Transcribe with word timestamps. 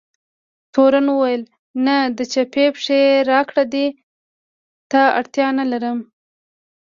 تورن 0.73 1.07
وویل: 1.11 1.43
نه، 1.85 1.97
د 2.17 2.19
چپې 2.33 2.65
پښې 2.75 3.01
راکړه، 3.31 3.63
دې 3.73 3.87
ته 4.91 5.01
اړتیا 5.19 5.47
نه 5.59 5.65
لرم. 5.71 5.99